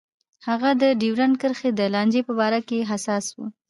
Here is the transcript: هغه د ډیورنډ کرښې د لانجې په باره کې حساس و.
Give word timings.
هغه 0.47 0.69
د 0.81 0.83
ډیورنډ 1.01 1.35
کرښې 1.41 1.69
د 1.75 1.81
لانجې 1.93 2.21
په 2.27 2.33
باره 2.39 2.59
کې 2.67 2.87
حساس 2.91 3.25
و. 3.35 3.39